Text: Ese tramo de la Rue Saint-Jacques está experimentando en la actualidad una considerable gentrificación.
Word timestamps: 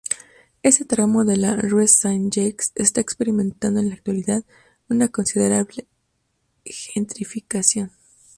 Ese 0.63 0.83
tramo 0.83 1.25
de 1.25 1.37
la 1.37 1.55
Rue 1.55 1.85
Saint-Jacques 1.87 2.71
está 2.73 3.01
experimentando 3.01 3.79
en 3.79 3.89
la 3.89 3.93
actualidad 3.93 4.43
una 4.89 5.09
considerable 5.09 5.87
gentrificación. 6.65 7.91